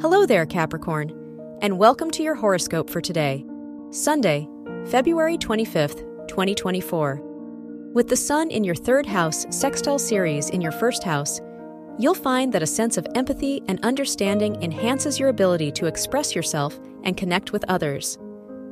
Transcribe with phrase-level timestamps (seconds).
[0.00, 1.10] Hello there, Capricorn,
[1.60, 3.44] and welcome to your horoscope for today,
[3.90, 4.46] Sunday,
[4.86, 7.20] February 25th, 2024.
[7.94, 11.40] With the Sun in your third house sextile Ceres in your first house,
[11.98, 16.78] you'll find that a sense of empathy and understanding enhances your ability to express yourself
[17.02, 18.18] and connect with others.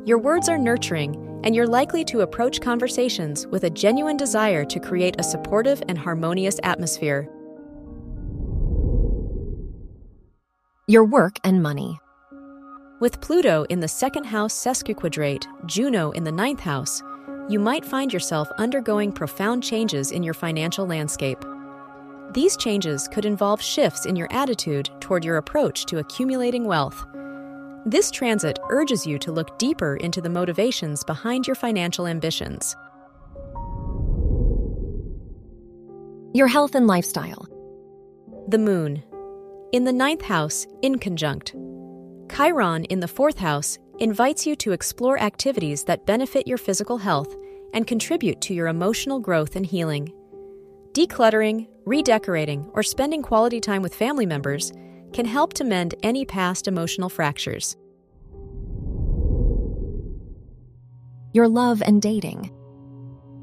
[0.04, 4.79] Your words are nurturing, and you're likely to approach conversations with a genuine desire to
[4.79, 7.29] create a supportive and harmonious atmosphere.
[10.89, 11.99] Your work and money.
[13.00, 17.03] With Pluto in the second house sesquiquadrate, Juno in the ninth house,
[17.49, 21.44] you might find yourself undergoing profound changes in your financial landscape.
[22.35, 27.05] These changes could involve shifts in your attitude toward your approach to accumulating wealth.
[27.85, 32.77] This transit urges you to look deeper into the motivations behind your financial ambitions.
[36.33, 37.48] Your health and lifestyle.
[38.47, 39.03] The Moon.
[39.72, 41.56] In the ninth house, in conjunct.
[42.30, 47.34] Chiron in the fourth house invites you to explore activities that benefit your physical health
[47.74, 50.12] and contribute to your emotional growth and healing.
[50.92, 54.72] Decluttering, redecorating, or spending quality time with family members
[55.12, 57.76] can help to mend any past emotional fractures.
[61.32, 62.52] Your love and dating.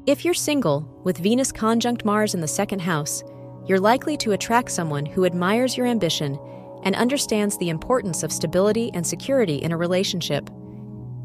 [0.06, 3.22] If you're single, with Venus conjunct Mars in the second house,
[3.66, 6.38] you're likely to attract someone who admires your ambition
[6.82, 10.50] and understands the importance of stability and security in a relationship.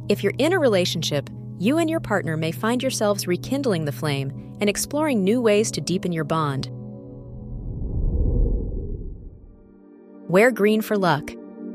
[0.07, 4.55] If you're in a relationship, you and your partner may find yourselves rekindling the flame
[4.61, 6.69] and exploring new ways to deepen your bond.
[10.29, 11.31] Wear green for luck.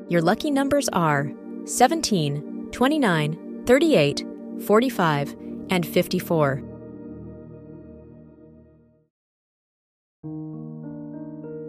[0.08, 1.30] Your lucky numbers are
[1.66, 4.26] 17, 29, 38,
[4.64, 5.36] 45,
[5.70, 6.73] and 54.